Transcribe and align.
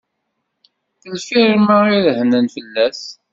D 1.01 1.03
lfirma 1.17 1.77
i 1.95 1.97
rehnen 2.05 2.45
fell-as. 2.55 3.01